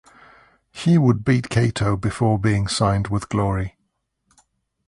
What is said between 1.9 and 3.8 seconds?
before being signed with Glory.